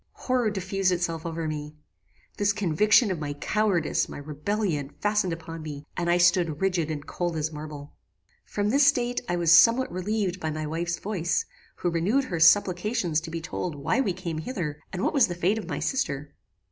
"Horror 0.13 0.49
diffused 0.49 0.91
itself 0.91 1.27
over 1.27 1.47
me. 1.47 1.75
This 2.37 2.53
conviction 2.53 3.11
of 3.11 3.19
my 3.19 3.33
cowardice, 3.33 4.09
my 4.09 4.17
rebellion, 4.17 4.89
fastened 4.99 5.31
upon 5.31 5.61
me, 5.61 5.85
and 5.95 6.09
I 6.09 6.17
stood 6.17 6.59
rigid 6.59 6.89
and 6.89 7.05
cold 7.05 7.35
as 7.37 7.51
marble. 7.51 7.93
From 8.43 8.71
this 8.71 8.87
state 8.87 9.21
I 9.29 9.35
was 9.35 9.51
somewhat 9.51 9.91
relieved 9.91 10.39
by 10.39 10.49
my 10.49 10.65
wife's 10.65 10.97
voice, 10.97 11.45
who 11.75 11.91
renewed 11.91 12.23
her 12.23 12.39
supplications 12.39 13.21
to 13.21 13.29
be 13.29 13.41
told 13.41 13.75
why 13.75 14.01
we 14.01 14.11
came 14.13 14.39
hither, 14.39 14.79
and 14.91 15.03
what 15.03 15.13
was 15.13 15.27
the 15.27 15.35
fate 15.35 15.59
of 15.59 15.69
my 15.69 15.77
sister. 15.79 16.33